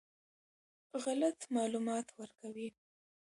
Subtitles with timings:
[1.03, 2.67] غلط معلومات ورکوي.